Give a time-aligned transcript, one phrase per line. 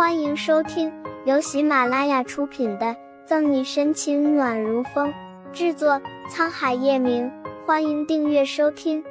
[0.00, 0.90] 欢迎收听
[1.26, 2.86] 由喜马拉雅出品的
[3.26, 5.12] 《赠你深情暖如风》，
[5.52, 7.30] 制作沧海夜明。
[7.66, 9.04] 欢迎订阅收听。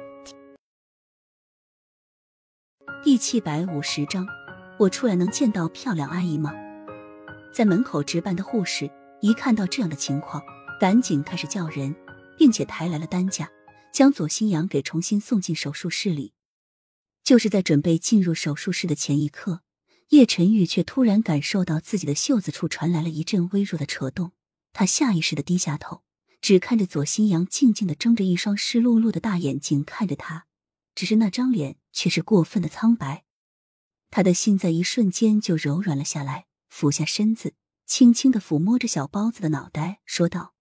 [3.04, 4.26] 第七百五十章，
[4.80, 6.52] 我出来能见到漂亮阿姨吗？
[7.54, 10.42] 在门口值班的护士一看到这样的情况，
[10.80, 11.94] 赶紧开始叫人，
[12.36, 13.48] 并且抬来了担架，
[13.92, 16.32] 将左新阳给重新送进手术室里。
[17.22, 19.60] 就是在准备进入手术室的前一刻。
[20.10, 24.32] 叶晨玉却突然感受到自己的袖子处传来了一阵微弱的扯动，
[24.72, 26.02] 他下意识的低下头，
[26.40, 30.46] 只看着左新阳静静的睁着一双湿漉漉的大眼睛看着他，
[30.96, 33.24] 只是那张脸却是过分的苍白。
[34.10, 37.54] 他的心在一瞬间就柔软了下来，俯下身子，
[37.86, 40.54] 轻轻的抚摸着小包子的脑袋，说道：“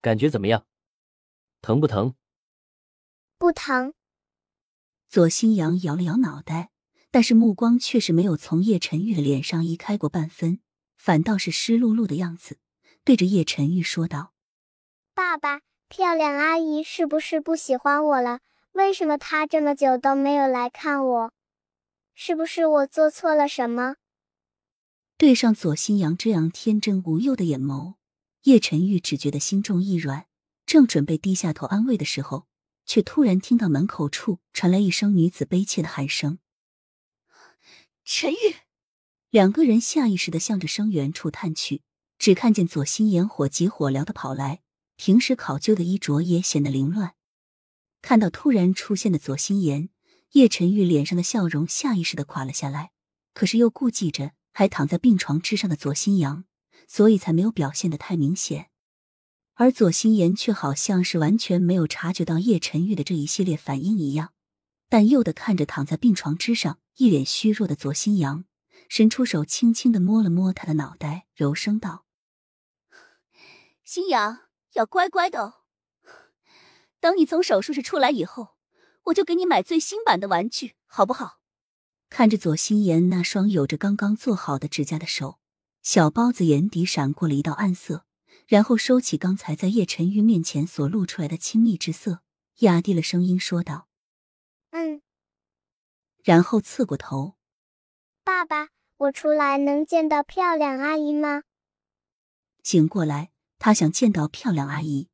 [0.00, 0.64] 感觉怎么样？
[1.60, 2.14] 疼不疼
[3.36, 3.92] ？”“不疼。”
[5.10, 6.71] 左新阳摇了摇脑袋。
[7.12, 10.60] 但是目光却是没有从叶晨玉的脸上移开过半分，
[10.96, 12.56] 反倒是湿漉漉的样子，
[13.04, 14.32] 对着叶晨玉说道
[15.14, 18.40] ：“爸爸，漂亮阿姨是不是不喜欢我了？
[18.72, 21.32] 为什么她这么久都没有来看我？
[22.14, 23.96] 是不是我做错了什么？”
[25.18, 27.96] 对上左新阳这样天真无忧的眼眸，
[28.44, 30.24] 叶晨玉只觉得心中一软，
[30.64, 32.46] 正准备低下头安慰的时候，
[32.86, 36.38] 却突然听到门口处传来一声女子悲切的喊声。
[38.04, 38.56] 陈玉，
[39.30, 41.82] 两个人下意识的向着声源处探去，
[42.18, 44.60] 只看见左心言火急火燎的跑来，
[44.96, 47.14] 平时考究的衣着也显得凌乱。
[48.00, 49.88] 看到突然出现的左心言，
[50.32, 52.90] 叶晨玉脸上的笑容下意识的垮了下来，
[53.34, 56.44] 可是又顾忌着还躺在病床之上的左心阳，
[56.88, 58.68] 所以才没有表现的太明显。
[59.54, 64.32] 而左心言却好像是完全没有察觉到叶晨玉的这一系列反应一样。
[64.92, 68.44] 淡幼的看着躺在病床之上、一脸虚弱的左新阳，
[68.90, 72.04] 伸出手轻轻的摸了摸他的脑袋，柔声道
[73.82, 74.40] ：“新阳
[74.74, 75.54] 要乖乖的哦。
[77.00, 78.56] 等你从手术室出来以后，
[79.04, 81.40] 我就给你买最新版的玩具，好不好？”
[82.10, 85.38] 看着左心言那双有着刚刚做好的指甲的手，
[85.82, 88.04] 小包子眼底闪过了一道暗色，
[88.46, 92.20] 然后收起刚才在叶晨玉面前所露出来的亲密之色，
[92.58, 93.88] 压低了声音说道。
[94.72, 95.02] 嗯，
[96.24, 97.36] 然后侧过头，
[98.24, 101.42] 爸爸，我出来能见到漂亮阿姨吗？
[102.62, 105.08] 醒过来，他想见到漂亮阿姨。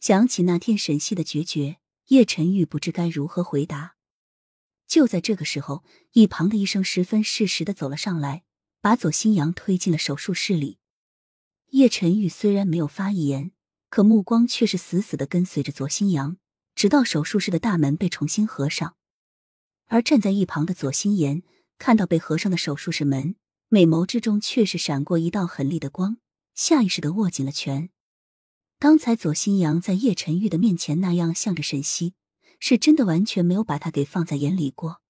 [0.00, 3.96] 想起那天沈西的决绝，叶晨玉不知该如何回答。
[4.86, 8.44] 就在这个时候，一旁的医生十分适时的走了上来，
[8.80, 10.78] 把左新阳推进了手术室里。
[11.70, 13.52] 叶晨玉虽然没有发一言，
[13.88, 16.36] 可目光却是死死的跟随着左新阳。
[16.74, 18.96] 直到手术室的大门被重新合上，
[19.86, 21.42] 而站在一旁的左心言
[21.78, 23.36] 看到被合上的手术室门，
[23.68, 26.18] 美眸之中却是闪过一道狠厉的光，
[26.54, 27.90] 下意识的握紧了拳。
[28.78, 32.14] 刚才左心阳在叶晨玉的面前那样向着沈西，
[32.58, 35.02] 是真的完全没有把他给放在眼里过。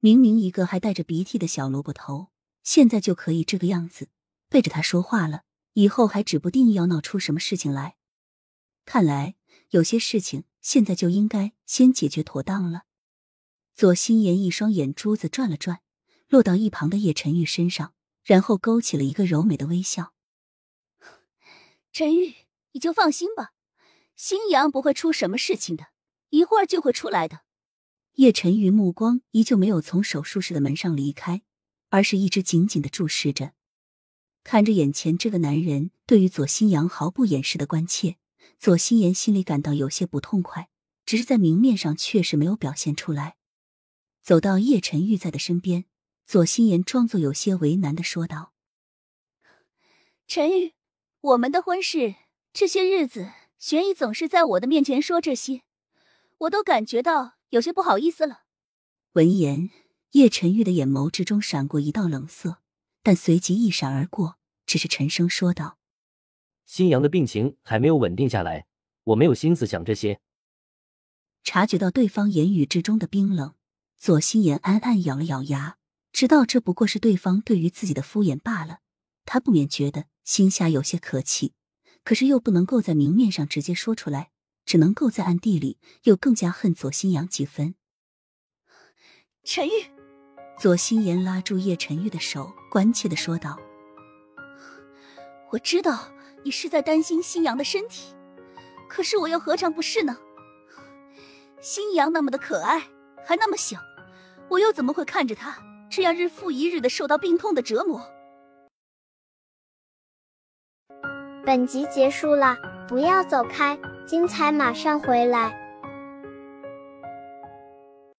[0.00, 2.28] 明明一个还带着鼻涕的小萝卜头，
[2.62, 4.08] 现在就可以这个样子
[4.48, 5.42] 背着他说话了，
[5.74, 7.96] 以后还指不定要闹出什么事情来。
[8.84, 9.34] 看来
[9.70, 10.44] 有些事情。
[10.60, 12.82] 现在就应该先解决妥当了。
[13.74, 15.80] 左心言一双眼珠子转了转，
[16.28, 20.12] 落到一旁的叶晨玉身上，然后勾起了一个柔美的微笑。
[21.90, 22.34] 陈玉，
[22.72, 23.52] 你就放心吧，
[24.14, 25.86] 新阳不会出什么事情的，
[26.28, 27.42] 一会儿就会出来的。
[28.16, 31.40] 叶晨玉目光依旧没有从手术室的门上离开，
[31.88, 33.54] 而是一直紧紧的注视着，
[34.44, 38.16] 看着眼前这个男人对于左新阳毫不掩饰的关切。
[38.58, 40.68] 左心言心里感到有些不痛快，
[41.06, 43.36] 只是在明面上确实没有表现出来。
[44.22, 45.86] 走到叶晨玉在的身边，
[46.26, 48.52] 左心言装作有些为难的说道
[50.28, 50.74] ：“陈玉，
[51.20, 52.16] 我们的婚事
[52.52, 55.62] 这些日子，玄逸总是在我的面前说这些，
[56.38, 58.42] 我都感觉到有些不好意思了。”
[59.14, 59.70] 闻言，
[60.10, 62.58] 叶晨玉的眼眸之中闪过一道冷色，
[63.02, 64.36] 但随即一闪而过，
[64.66, 65.77] 只是沉声说道。
[66.68, 68.66] 新阳的病情还没有稳定下来，
[69.04, 70.20] 我没有心思想这些。
[71.42, 73.54] 察觉到对方言语之中的冰冷，
[73.96, 75.78] 左心言暗暗咬了咬牙，
[76.12, 78.80] 知道这不过是对方对于自己的敷衍罢了。
[79.24, 81.54] 他不免觉得心下有些可气，
[82.04, 84.30] 可是又不能够在明面上直接说出来，
[84.66, 87.76] 只能够在暗地里又更加恨左心阳几分。
[89.42, 89.70] 陈玉，
[90.58, 93.58] 左心言拉住叶晨玉的手，关切的说道
[95.52, 96.12] ：“我知道。”
[96.48, 98.14] 你是在担心新阳的身体
[98.88, 100.16] 可是我又何尝不是呢？
[101.60, 102.80] 新阳那么的可爱
[103.22, 103.76] 还那么小
[104.48, 105.58] 我又怎么会看着他
[105.90, 108.00] 这样日复一日的受到病痛的折磨？
[111.44, 112.56] 本集结束了
[112.88, 115.67] 不要走开精彩马上回来。